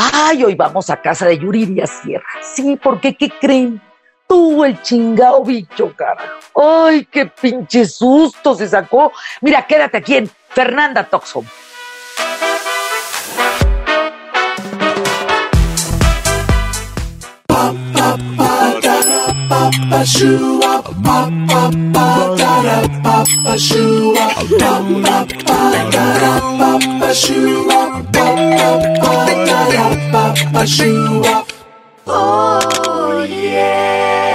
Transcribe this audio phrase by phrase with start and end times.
[0.00, 2.24] Ay, hoy vamos a casa de Yuridia Sierra.
[2.54, 3.82] Sí, porque ¿qué creen?
[4.28, 6.38] Tuvo el chingado bicho, cara.
[6.54, 9.10] Ay, qué pinche susto se sacó.
[9.40, 11.08] Mira, quédate aquí en Fernanda
[32.06, 34.28] Oh, yeah.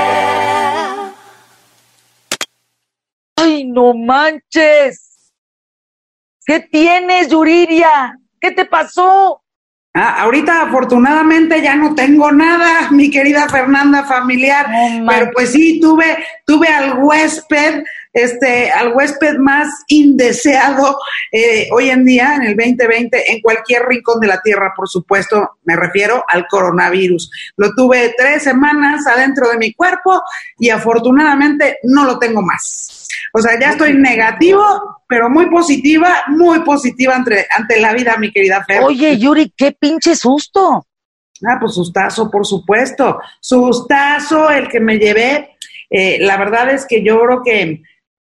[3.38, 5.32] ¡Ay, no manches!
[6.46, 8.18] ¿Qué tienes, Yuriria?
[8.40, 9.42] ¿Qué te pasó?
[9.96, 14.66] Ah, ahorita afortunadamente ya no tengo nada, mi querida Fernanda familiar,
[15.08, 17.84] pero pues sí tuve tuve al huésped,
[18.14, 20.98] este al huésped más indeseado
[21.32, 25.58] eh, hoy en día en el 2020 en cualquier rincón de la tierra, por supuesto,
[25.64, 27.30] me refiero al coronavirus.
[27.58, 30.22] Lo tuve tres semanas adentro de mi cuerpo
[30.60, 33.08] y afortunadamente no lo tengo más.
[33.34, 34.64] O sea, ya estoy negativo,
[35.08, 38.84] pero muy positiva, muy positiva ante, ante la vida, mi querida Fer.
[38.84, 40.86] Oye, Yuri, qué pinche susto.
[41.46, 43.20] Ah, pues sustazo, por supuesto.
[43.40, 45.56] Sustazo el que me llevé.
[45.90, 47.82] Eh, la verdad es que yo creo que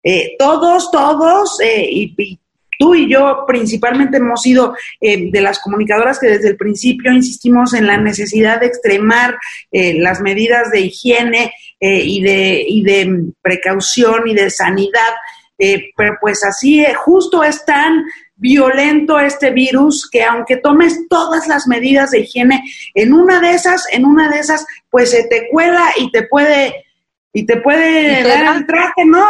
[0.03, 2.39] eh, todos, todos, eh, y,
[2.79, 7.85] tú y yo principalmente hemos sido de las comunicadoras que desde el principio insistimos en
[7.85, 9.37] la necesidad de extremar
[9.71, 15.13] las medidas de higiene y, de, y de precaución y de sanidad
[15.57, 18.03] eh, pero pues así, eh, justo es tan
[18.35, 22.63] violento este virus que aunque tomes todas las medidas de higiene,
[22.95, 26.85] en una de esas, en una de esas, pues se te cuela y te puede,
[27.31, 29.25] y te puede dar el traje, ¿no?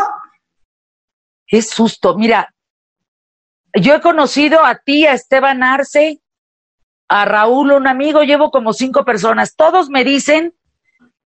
[1.54, 2.18] Qué susto.
[2.18, 2.52] Mira,
[3.80, 6.20] yo he conocido a ti, a Esteban Arce,
[7.08, 9.56] a Raúl, un amigo, llevo como cinco personas.
[9.56, 10.56] Todos me dicen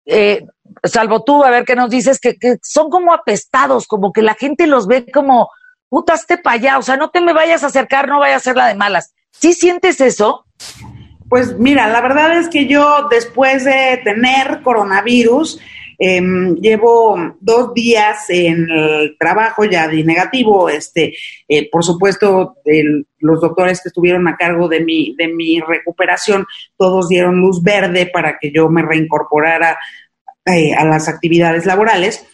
[0.05, 0.45] eh,
[0.83, 4.67] salvo tú, a ver qué nos dices, que, son como apestados, como que la gente
[4.67, 5.49] los ve como,
[5.87, 8.57] puta, para allá, o sea, no te me vayas a acercar, no vaya a ser
[8.57, 9.13] la de malas.
[9.31, 10.45] ¿Sí sientes eso?
[11.29, 15.61] Pues mira, la verdad es que yo después de tener coronavirus,
[15.97, 20.69] em, llevo dos días en el trabajo ya de negativo.
[20.69, 21.15] Este,
[21.47, 22.55] eh, por supuesto,
[23.19, 26.45] los doctores que estuvieron a cargo de mi, de mi recuperación,
[26.77, 29.77] todos dieron luz verde para que yo me reincorporara
[30.45, 32.25] eh, a las actividades laborales.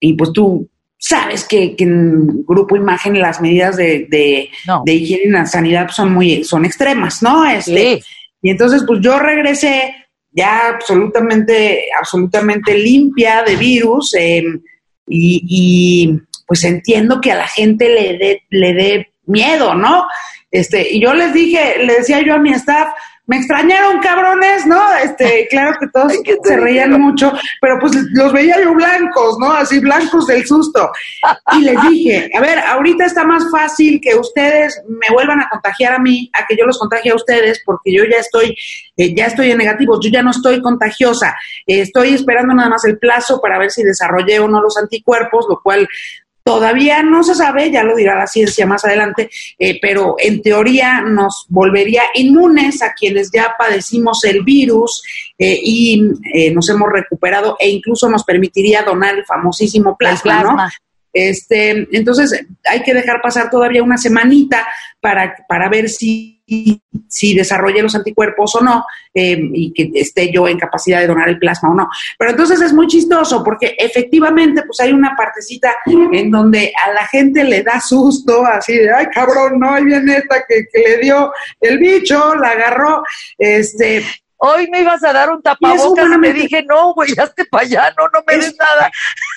[0.00, 0.68] Y pues tú
[0.98, 6.44] sabes que, en Grupo Imagen las medidas de, de, higiene y la sanidad son muy
[6.44, 7.44] son extremas, ¿no?
[7.46, 8.00] Este,
[8.40, 9.94] Y entonces, pues yo regresé
[10.34, 14.60] ya absolutamente, absolutamente limpia de virus em,
[15.06, 20.06] y, y, pues entiendo que a la gente le dé le dé miedo, ¿no?
[20.50, 22.88] Este, y yo les dije, le decía yo a mi staff,
[23.26, 24.80] me extrañaron cabrones, ¿no?
[24.96, 26.12] Este, claro que todos
[26.42, 29.52] se reían mucho, pero pues los veía yo blancos, ¿no?
[29.52, 30.90] Así blancos del susto.
[31.52, 35.94] Y les dije, a ver, ahorita está más fácil que ustedes me vuelvan a contagiar
[35.94, 38.54] a mí, a que yo los contagie a ustedes, porque yo ya estoy,
[38.96, 41.34] eh, ya estoy en negativos, yo ya no estoy contagiosa.
[41.66, 45.60] estoy esperando nada más el plazo para ver si desarrollé o no los anticuerpos, lo
[45.62, 45.88] cual
[46.44, 51.00] Todavía no se sabe, ya lo dirá la ciencia más adelante, eh, pero en teoría
[51.00, 55.02] nos volvería inmunes a quienes ya padecimos el virus
[55.38, 56.02] eh, y
[56.34, 60.56] eh, nos hemos recuperado e incluso nos permitiría donar el famosísimo plasma, ¿no?
[61.14, 64.66] Este, entonces hay que dejar pasar todavía una semanita
[65.00, 70.46] para, para ver si, si desarrolle los anticuerpos o no eh, y que esté yo
[70.46, 71.88] en capacidad de donar el plasma o no.
[72.18, 77.06] Pero entonces es muy chistoso porque efectivamente pues hay una partecita en donde a la
[77.06, 80.98] gente le da susto, así de, ay cabrón, no, ahí viene esta que, que le
[80.98, 83.02] dio el bicho, la agarró,
[83.38, 84.04] este,
[84.44, 87.94] hoy me ibas a dar un tapabocas y me dije, no, güey, hazte para allá,
[87.96, 88.90] no, no me des nada.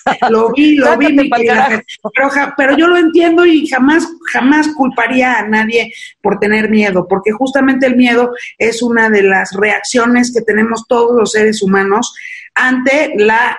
[0.30, 5.46] Lo vi, lo vi, mi pero, pero yo lo entiendo y jamás, jamás culparía a
[5.46, 10.88] nadie por tener miedo, porque justamente el miedo es una de las reacciones que tenemos
[10.88, 12.14] todos los seres humanos
[12.56, 13.58] ante la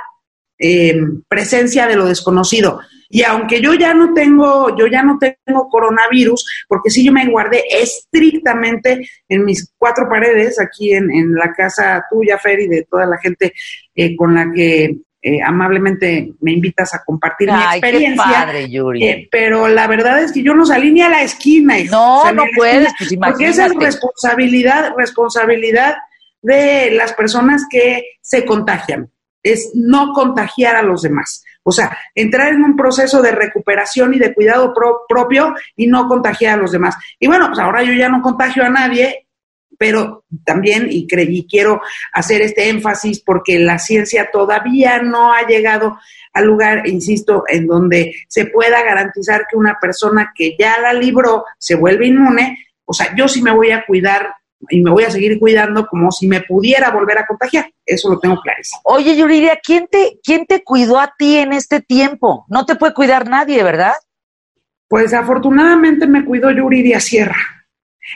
[0.58, 2.80] eh, presencia de lo desconocido.
[3.10, 7.26] Y aunque yo ya no tengo, yo ya no tengo coronavirus, porque sí yo me
[7.26, 12.86] guardé estrictamente en mis cuatro paredes, aquí en, en la casa tuya, Fer, y de
[12.90, 13.54] toda la gente
[13.94, 18.24] eh, con la que eh, amablemente me invitas a compartir mi experiencia.
[18.24, 19.04] Qué padre, Yuri.
[19.04, 21.74] Eh, pero la verdad es que yo no salí ni a la esquina.
[21.90, 25.96] No, no puedes, pues Porque esa es responsabilidad, responsabilidad
[26.42, 29.10] de las personas que se contagian.
[29.52, 31.44] Es no contagiar a los demás.
[31.62, 34.72] O sea, entrar en un proceso de recuperación y de cuidado
[35.06, 36.96] propio y no contagiar a los demás.
[37.18, 39.26] Y bueno, pues ahora yo ya no contagio a nadie,
[39.76, 41.80] pero también, y, y quiero
[42.12, 45.98] hacer este énfasis porque la ciencia todavía no ha llegado
[46.32, 51.44] al lugar, insisto, en donde se pueda garantizar que una persona que ya la libró
[51.58, 54.34] se vuelve inmune, o sea, yo sí me voy a cuidar
[54.70, 57.70] y me voy a seguir cuidando como si me pudiera volver a contagiar.
[57.84, 58.80] Eso lo tengo clarísimo.
[58.84, 62.44] Oye, Yuridia, ¿quién te, ¿quién te cuidó a ti en este tiempo?
[62.48, 63.94] No te puede cuidar nadie, ¿verdad?
[64.88, 67.58] Pues afortunadamente me cuidó Yuridia Sierra.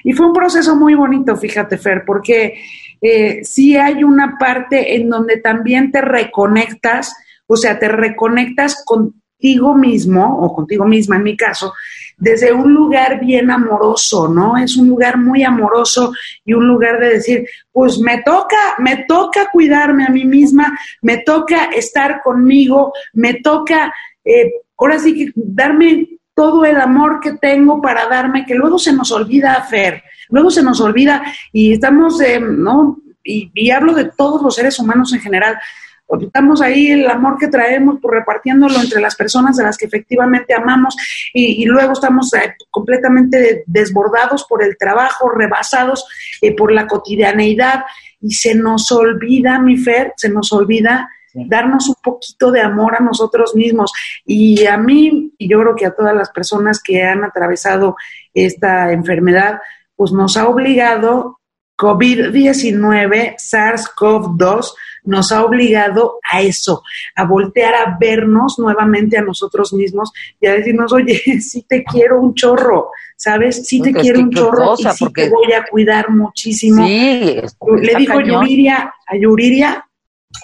[0.05, 2.59] Y fue un proceso muy bonito, fíjate, Fer, porque
[3.01, 7.15] eh, sí hay una parte en donde también te reconectas,
[7.47, 11.75] o sea, te reconectas contigo mismo o contigo misma en mi caso,
[12.19, 14.57] desde un lugar bien amoroso, ¿no?
[14.57, 16.13] Es un lugar muy amoroso
[16.45, 21.19] y un lugar de decir, pues me toca, me toca cuidarme a mí misma, me
[21.19, 23.93] toca estar conmigo, me toca,
[24.25, 28.93] eh, ahora sí que darme todo el amor que tengo para darme, que luego se
[28.93, 31.23] nos olvida, Fer, luego se nos olvida
[31.53, 32.99] y estamos, eh, ¿no?
[33.25, 35.59] Y, y hablo de todos los seres humanos en general,
[36.21, 39.87] estamos ahí el amor que traemos, por pues, repartiéndolo entre las personas a las que
[39.87, 40.97] efectivamente amamos
[41.33, 46.07] y, luego estamos eh, completamente desbordados por el trabajo, rebasados
[46.41, 47.85] eh, por la cotidianeidad
[48.21, 53.03] y se nos olvida, mi Fer, se nos olvida darnos un poquito de amor a
[53.03, 53.91] nosotros mismos.
[54.25, 57.97] Y a mí, y yo creo que a todas las personas que han atravesado
[58.35, 59.61] esta enfermedad,
[59.97, 61.41] pues nos ha obligado
[61.83, 64.73] COVID-19, SARS-CoV-2,
[65.05, 66.85] nos ha obligado a eso,
[67.17, 72.21] a voltear a vernos nuevamente a nosotros mismos y a decirnos, oye, sí te quiero
[72.21, 73.67] un chorro, ¿sabes?
[73.67, 76.87] Sí te quiero un chorro y sí te voy a cuidar muchísimo.
[76.87, 79.85] Le dijo Yuriria a Yuriria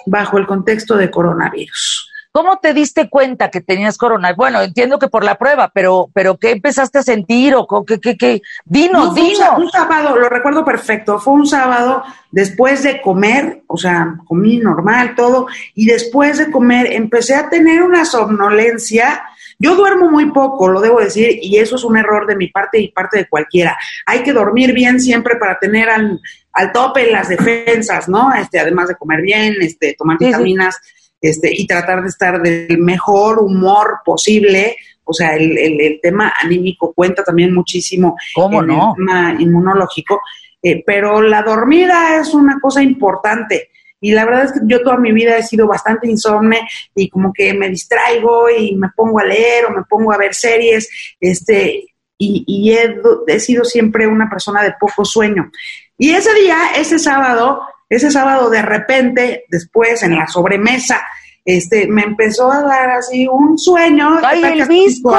[0.05, 2.08] bajo el contexto de coronavirus.
[2.31, 4.37] ¿Cómo te diste cuenta que tenías coronavirus?
[4.37, 8.15] Bueno, entiendo que por la prueba, pero, pero ¿qué empezaste a sentir o qué, qué,
[8.15, 8.41] qué?
[8.65, 9.57] Dinos, dinos.
[9.57, 15.15] Un, sábado, lo recuerdo perfecto, fue un sábado después de comer, o sea, comí normal,
[15.15, 19.23] todo, y después de comer empecé a tener una somnolencia.
[19.57, 22.79] Yo duermo muy poco, lo debo decir, y eso es un error de mi parte
[22.79, 23.75] y parte de cualquiera.
[24.05, 26.21] Hay que dormir bien siempre para tener al,
[26.53, 28.31] al tope las defensas, ¿no?
[28.35, 30.79] Este, además de comer bien, este, tomar vitaminas
[31.21, 34.77] este, y tratar de estar del mejor humor posible.
[35.03, 38.93] O sea, el, el, tema anímico cuenta también muchísimo ¿Cómo no?
[38.95, 40.21] el tema inmunológico,
[40.61, 43.69] eh, pero la dormida es una cosa importante.
[44.01, 46.61] Y la verdad es que yo toda mi vida he sido bastante insomne
[46.95, 50.33] y como que me distraigo y me pongo a leer o me pongo a ver
[50.33, 50.89] series,
[51.19, 51.85] este,
[52.17, 52.95] y, y he,
[53.27, 55.51] he sido siempre una persona de poco sueño.
[55.97, 61.01] Y ese día, ese sábado, ese sábado de repente, después en la sobremesa,
[61.43, 64.19] este, me empezó a dar así un sueño.
[64.23, 65.11] Ay, el visco.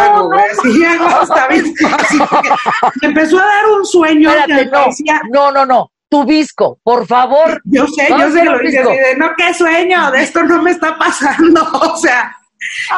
[3.02, 4.30] me empezó a dar un sueño.
[5.32, 7.60] no, no, no, tu visco, por favor.
[7.64, 8.82] Yo sé, yo sé, lo dije
[9.16, 12.36] no, qué sueño, de esto no me está pasando, o sea,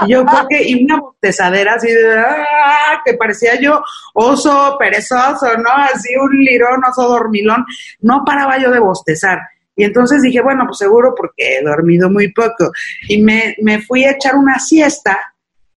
[0.08, 3.00] yo creo que, y una bostezadera así de, ¡ah!
[3.04, 3.82] que parecía yo
[4.14, 5.70] oso perezoso, ¿no?
[5.70, 7.64] Así un lirón, oso dormilón,
[8.00, 9.38] no paraba yo de bostezar.
[9.76, 12.70] Y entonces dije, bueno, pues seguro porque he dormido muy poco.
[13.08, 15.18] Y me, me fui a echar una siesta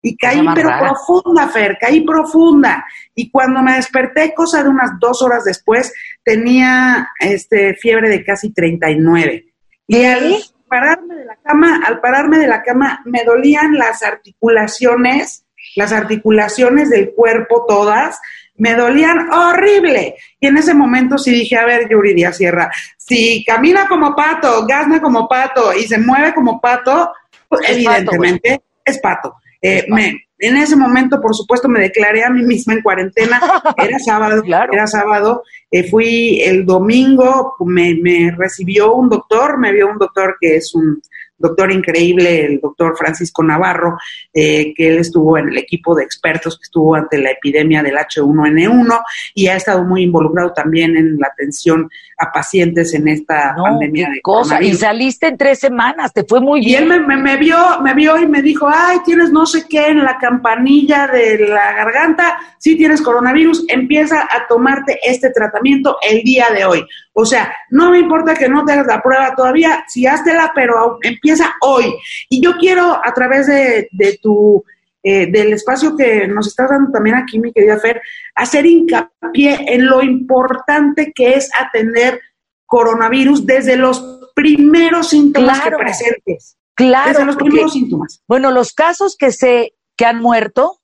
[0.06, 2.86] y caí, pero profunda, Fer, caí profunda.
[3.16, 5.92] Y cuando me desperté, cosa de unas dos horas después,
[6.24, 9.52] tenía este, fiebre de casi 39.
[9.88, 10.36] Y al
[10.68, 16.92] pararme de la cama, al pararme de la cama, me dolían las articulaciones, las articulaciones
[16.92, 18.20] del cuerpo todas,
[18.58, 20.16] me dolían horrible.
[20.40, 25.02] Y en ese momento sí dije, a ver, Yuridia Sierra, si camina como pato, gasta
[25.02, 27.12] como pato y se mueve como pato,
[27.50, 29.36] pues evidentemente es pato.
[29.62, 33.40] Eh, me, en ese momento, por supuesto, me declaré a mí misma en cuarentena.
[33.78, 35.44] Era sábado, era sábado.
[35.72, 40.74] Eh, fui el domingo, me, me recibió un doctor, me vio un doctor que es
[40.76, 41.02] un
[41.38, 43.98] doctor increíble, el doctor Francisco Navarro,
[44.34, 47.96] eh, que él estuvo en el equipo de expertos que estuvo ante la epidemia del
[47.96, 49.02] H1N1
[49.34, 54.22] y ha estado muy involucrado también en la atención a pacientes en esta pandemia de
[54.22, 54.62] cosa.
[54.62, 56.72] Y saliste en tres semanas, te fue muy bien.
[56.72, 59.88] Y él me, me, vio, me vio y me dijo, ay, tienes no sé qué
[59.88, 66.22] en la campanilla de la garganta, sí tienes coronavirus, empieza a tomarte este tratamiento el
[66.24, 66.86] día de hoy.
[67.18, 71.00] O sea, no me importa que no te hagas la prueba todavía, si háztela, pero
[71.02, 71.25] empieza
[71.62, 71.96] hoy.
[72.30, 74.64] Y yo quiero, a través de, tu,
[75.04, 78.02] eh, del espacio que nos estás dando también aquí, mi querida Fer,
[78.36, 82.22] hacer hincapié en lo importante que es atender
[82.66, 86.58] coronavirus desde los primeros síntomas que presentes.
[86.76, 87.10] Claro.
[87.10, 88.22] Desde los primeros síntomas.
[88.28, 90.82] Bueno, los casos que se, que han muerto,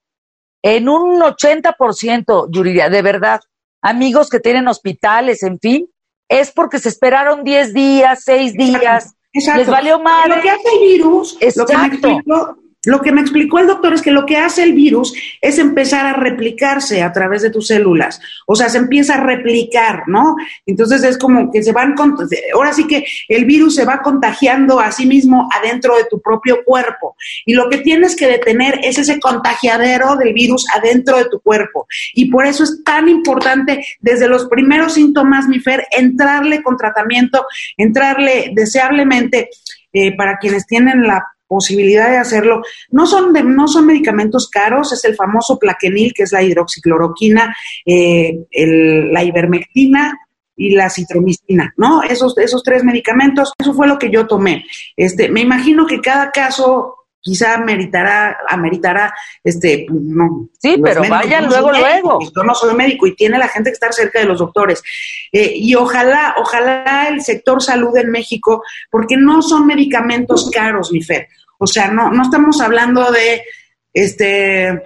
[0.64, 3.42] en un 80%, Yuridia, de verdad,
[3.82, 5.90] amigos que tienen hospitales, en fin,
[6.30, 10.30] es porque se esperaron 10 días, 6 días, les valió mal.
[10.30, 11.90] Lo que hace el virus, lo que me
[12.86, 16.08] lo que me explicó el doctor es que lo que hace el virus es empezar
[16.08, 18.20] a replicarse a través de tus células.
[18.48, 20.36] O sea, se empieza a replicar, ¿no?
[20.66, 21.96] Entonces es como que se van,
[22.56, 26.64] ahora sí que el virus se va contagiando a sí mismo adentro de tu propio
[26.66, 27.16] cuerpo.
[27.46, 31.86] Y lo que tienes que detener es ese contagiadero del virus adentro de tu cuerpo.
[32.16, 37.46] Y por eso es tan importante desde los primeros síntomas, mi Fer, entrarle con tratamiento,
[37.78, 39.50] entrarle deseablemente
[39.94, 42.62] eh, para quienes tienen la posibilidad de hacerlo.
[42.92, 47.54] No son, no son medicamentos caros, es el famoso plaquenil, que es la hidroxicloroquina,
[47.86, 48.40] eh,
[49.12, 50.18] la ivermectina
[50.56, 52.04] y la citromicina, ¿no?
[52.04, 54.64] Esos, esos tres medicamentos, eso fue lo que yo tomé.
[54.96, 59.14] Este, me imagino que cada caso quizá meritará, ameritará,
[59.44, 60.50] este, no.
[60.60, 62.20] Sí, pero vayan luego, luego.
[62.36, 64.82] Yo no soy médico y tiene la gente que estar cerca de los doctores.
[65.32, 71.02] Eh, y ojalá, ojalá el sector salud en México, porque no son medicamentos caros, mi
[71.02, 71.30] fe.
[71.60, 73.44] O sea, no, no estamos hablando de,
[73.94, 74.82] este,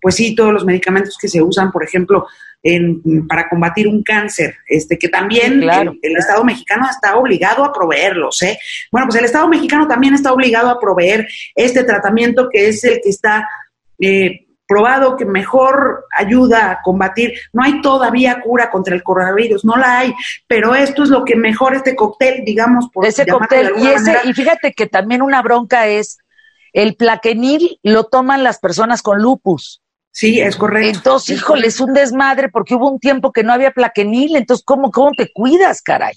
[0.00, 2.26] pues sí, todos los medicamentos que se usan, por ejemplo,
[2.62, 8.42] en, para combatir un cáncer, este, que también el, Estado mexicano está obligado a proveerlos,
[8.42, 8.58] ¿eh?
[8.90, 13.00] Bueno, pues el Estado mexicano también está obligado a proveer este tratamiento que es el
[13.02, 13.48] que está
[14.00, 17.34] eh, probado que mejor ayuda a combatir.
[17.52, 20.14] No hay todavía cura contra el coronavirus, no la hay,
[20.46, 24.32] pero esto es lo que mejor este cóctel, digamos, por ese cóctel y ese y
[24.32, 26.18] fíjate que también una bronca es
[26.72, 29.81] el plaquenil lo toman las personas con lupus.
[30.12, 30.98] Sí, es correcto.
[30.98, 34.90] Entonces, híjole, es un desmadre porque hubo un tiempo que no había plaquenil, entonces ¿cómo
[34.90, 36.14] cómo te cuidas, caray?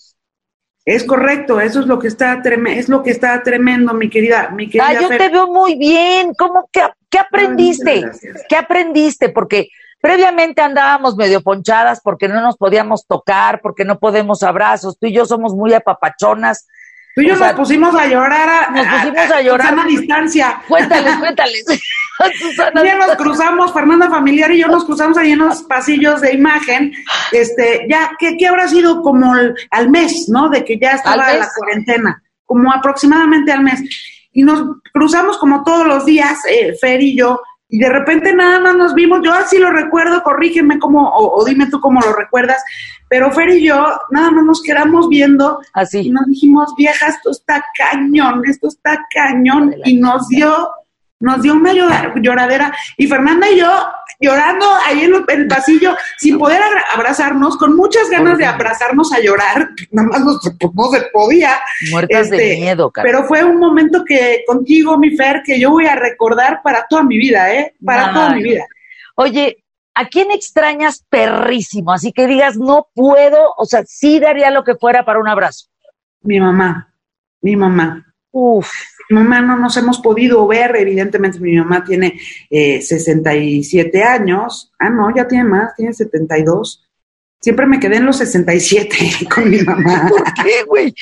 [0.83, 4.69] Es correcto, eso es lo que está es lo que está tremendo, mi querida, mi
[4.69, 4.89] querida.
[4.89, 6.33] Ah, yo te veo muy bien.
[6.37, 8.03] ¿Cómo que qué aprendiste?
[8.47, 9.29] ¿Qué aprendiste?
[9.29, 14.99] Porque previamente andábamos medio ponchadas porque no nos podíamos tocar, porque no podemos abrazos.
[14.99, 16.67] Tú y yo somos muy apapachonas.
[17.15, 20.61] Tú y yo nos pusimos a llorar a, nos pusimos a, llorar a, distancia.
[20.67, 21.65] Cuéntales, cuéntales.
[22.83, 26.93] ya nos cruzamos, Fernanda Familiar y yo nos cruzamos ahí en los pasillos de imagen.
[27.31, 30.49] Este, ya, ¿qué, qué habrá sido como al mes, no?
[30.49, 33.81] De que ya estaba la cuarentena, como aproximadamente al mes.
[34.33, 34.61] Y nos
[34.93, 38.93] cruzamos como todos los días, eh, Fer y yo, y de repente nada más nos
[38.93, 42.63] vimos, yo así lo recuerdo, corrígeme cómo, o, dime tú cómo lo recuerdas,
[43.09, 45.99] pero Fer y yo nada más nos quedamos viendo así.
[45.99, 50.69] y nos dijimos, vieja, esto está cañón, esto está cañón, y nos dio
[51.19, 51.73] nos dio una
[52.15, 53.71] lloradera y Fernanda y yo
[54.19, 56.61] llorando ahí en, el pasillo sin poder
[56.93, 60.51] abrazarnos, con muchas ganas de abrazarnos a llorar, nada más no, se
[61.11, 61.59] podía.
[61.91, 63.05] Muertas de este, miedo, cara.
[63.05, 67.03] Pero fue un momento que contigo, mi Fer, que yo voy a recordar para toda
[67.03, 67.75] mi vida, ¿eh?
[67.83, 68.65] Para toda mi vida.
[69.15, 71.91] Oye, ¿a quién extrañas perrísimo?
[71.91, 75.67] Así que digas, no puedo, o sea, sí daría lo que fuera para un abrazo.
[76.21, 76.93] Mi mamá,
[77.41, 78.14] mi mamá.
[78.37, 78.69] Uf
[79.09, 85.13] mamá no nos hemos podido ver, evidentemente mi mamá tiene eh, 67 años, ah, no,
[85.15, 86.83] ya tiene más, tiene 72.
[87.39, 88.97] Siempre me quedé en los 67
[89.33, 90.09] con mi mamá.
[90.09, 90.95] ¿Por qué, güey?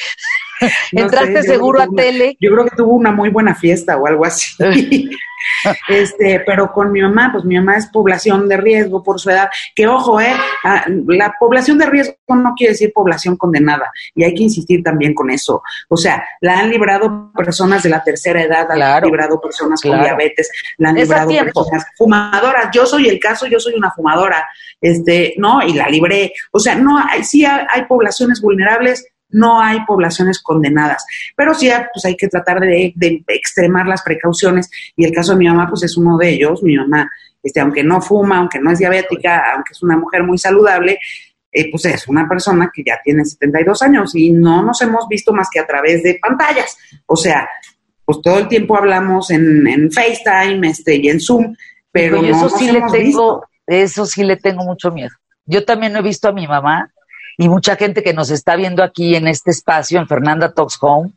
[0.91, 2.37] ¿Entraste seguro a tele?
[2.39, 4.53] Yo creo que tuvo una muy buena fiesta o algo así.
[5.87, 9.49] este, pero con mi mamá, pues mi mamá es población de riesgo por su edad,
[9.75, 10.35] que ojo, eh,
[11.07, 15.29] la población de riesgo no quiere decir población condenada, y hay que insistir también con
[15.29, 15.61] eso.
[15.89, 19.99] O sea, la han librado personas de la tercera edad, la han librado personas con
[19.99, 22.69] diabetes, la han librado personas fumadoras.
[22.73, 24.47] Yo soy el caso, yo soy una fumadora,
[24.81, 26.33] este, no, y la libré.
[26.51, 31.05] O sea, no, hay, sí hay poblaciones vulnerables, no hay poblaciones condenadas.
[31.35, 32.93] Pero sí, pues hay que tratar de,
[33.27, 36.63] extremar las precauciones y el caso de mi mamá, pues es uno de ellos.
[36.63, 37.09] Mi mamá,
[37.41, 40.99] este, aunque no fuma, aunque no es diabética, aunque es una mujer muy saludable,
[41.51, 45.33] eh, pues es una persona que ya tiene 72 años y no nos hemos visto
[45.33, 46.77] más que a través de pantallas.
[47.05, 47.47] O sea,
[48.05, 51.55] pues todo el tiempo hablamos en, en FaceTime este, y en Zoom,
[51.91, 55.11] pero eso sí le tengo, eso sí le tengo mucho miedo.
[55.45, 56.92] Yo también no he visto a mi mamá
[57.37, 61.11] y mucha gente que nos está viendo aquí en este espacio, en Fernanda Talks Home,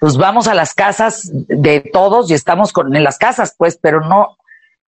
[0.00, 4.00] pues vamos a las casas de todos y estamos con, en las casas, pues, pero
[4.00, 4.38] no,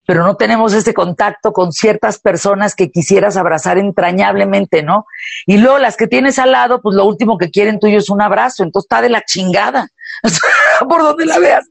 [0.06, 5.06] pero no tenemos ese contacto con ciertas personas que quisieras abrazar entrañablemente, ¿no?
[5.46, 8.20] Y luego las que tienes al lado, pues lo último que quieren tuyo es un
[8.20, 9.88] abrazo, entonces está de la chingada,
[10.88, 11.64] por donde la veas.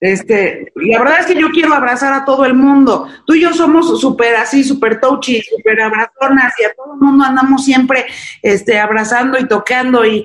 [0.00, 3.08] Este, la verdad es que yo quiero abrazar a todo el mundo.
[3.26, 7.24] Tú y yo somos súper así, súper touchy, súper abrazonas y a todo el mundo
[7.24, 8.06] andamos siempre
[8.42, 10.24] este, abrazando y tocando y,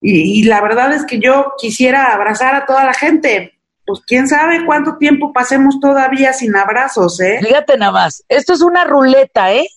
[0.00, 3.52] y, la verdad es que yo quisiera abrazar a toda la gente.
[3.86, 7.38] Pues quién sabe cuánto tiempo pasemos todavía sin abrazos, ¿eh?
[7.42, 9.68] Fíjate nada más, esto es una ruleta, ¿eh?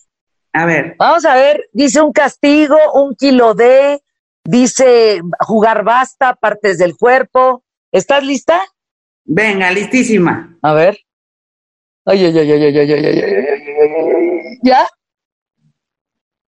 [0.52, 0.94] A ver.
[0.98, 4.02] Vamos a ver, dice un castigo, un kilo de,
[4.44, 7.62] dice jugar basta, partes del cuerpo.
[7.92, 8.60] ¿Estás lista?
[9.24, 10.56] Venga, listísima.
[10.62, 10.98] A ver.
[12.04, 14.86] Ay, ay, ay, ay, ay, ay, ay, ay, ay, ay, ¿Ya?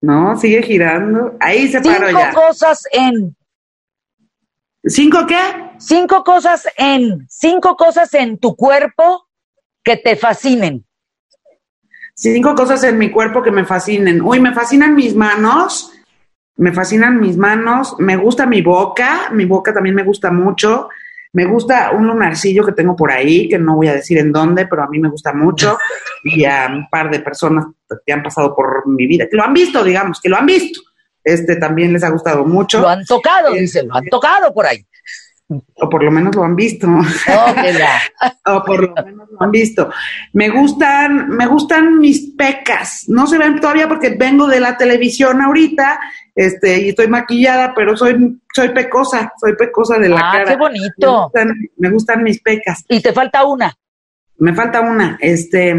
[0.00, 1.36] No, sigue girando.
[1.40, 2.32] Ahí se paró Cinco ya.
[2.32, 3.36] cosas en.
[4.84, 5.38] ¿Cinco qué?
[5.78, 7.26] Cinco cosas en.
[7.28, 9.26] Cinco cosas en tu cuerpo
[9.82, 10.84] que te fascinen.
[12.14, 14.20] Cinco cosas en mi cuerpo que me fascinen.
[14.20, 15.92] Uy, me fascinan mis manos.
[16.56, 17.96] Me fascinan mis manos.
[17.98, 19.30] Me gusta mi boca.
[19.32, 20.88] Mi boca también me gusta mucho.
[21.34, 24.66] Me gusta un lunarcillo que tengo por ahí, que no voy a decir en dónde,
[24.66, 25.76] pero a mí me gusta mucho.
[26.26, 27.66] Y a un par de personas
[28.06, 30.80] que han pasado por mi vida, que lo han visto, digamos, que lo han visto.
[31.22, 32.80] Este también les ha gustado mucho.
[32.80, 34.86] Lo han tocado, dice, lo han tocado por ahí.
[35.48, 36.88] O por lo menos lo han visto.
[38.46, 39.90] O por lo menos lo han visto.
[40.32, 43.04] Me gustan, me gustan mis pecas.
[43.08, 45.98] No se ven todavía porque vengo de la televisión ahorita,
[46.34, 50.44] este, y estoy maquillada, pero soy, soy pecosa, soy pecosa de la Ah, cara.
[50.50, 50.90] qué bonito.
[51.00, 51.10] Me
[51.42, 52.84] gustan, me gustan mis pecas.
[52.88, 53.72] Y te falta una.
[54.38, 55.74] Me falta una, este,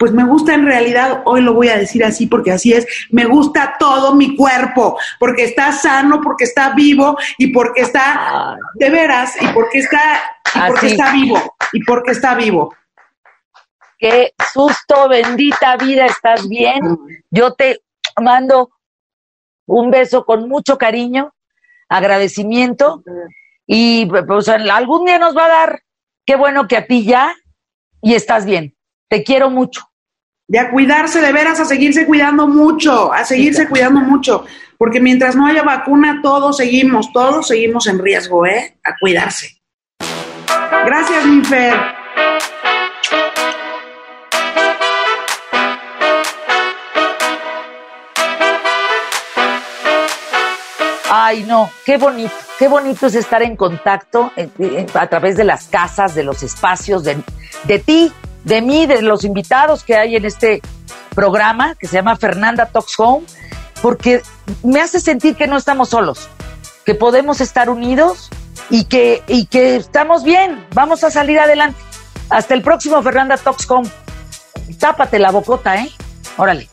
[0.00, 3.26] pues me gusta en realidad, hoy lo voy a decir así porque así es, me
[3.26, 9.36] gusta todo mi cuerpo, porque está sano, porque está vivo y porque está, de veras,
[9.42, 10.00] y porque está,
[10.54, 12.74] y porque está vivo, y porque está vivo.
[13.98, 16.80] Qué susto, bendita vida, ¿estás bien?
[17.28, 17.82] Yo te
[18.18, 18.70] mando
[19.66, 21.34] un beso con mucho cariño,
[21.90, 23.02] agradecimiento
[23.66, 25.82] y pues algún día nos va a dar,
[26.24, 27.34] qué bueno que a ti ya
[28.00, 28.74] y estás bien.
[29.10, 29.89] Te quiero mucho.
[30.52, 34.44] Y a cuidarse de veras, a seguirse cuidando mucho, a seguirse cuidando mucho,
[34.76, 38.76] porque mientras no haya vacuna, todos seguimos, todos seguimos en riesgo, ¿eh?
[38.82, 39.60] A cuidarse.
[40.84, 41.74] Gracias, mi Fer.
[51.12, 55.44] Ay, no, qué bonito, qué bonito es estar en contacto eh, eh, a través de
[55.44, 57.18] las casas, de los espacios, de,
[57.64, 58.12] de ti,
[58.44, 60.60] de mí, de los invitados que hay en este
[61.14, 63.26] programa que se llama Fernanda Talks Home,
[63.82, 64.22] porque
[64.62, 66.28] me hace sentir que no estamos solos,
[66.84, 68.30] que podemos estar unidos
[68.70, 71.80] y que, y que estamos bien, vamos a salir adelante.
[72.28, 73.90] Hasta el próximo Fernanda Talks Home.
[74.78, 75.90] Tápate la bocota, ¿eh?
[76.36, 76.68] Órale.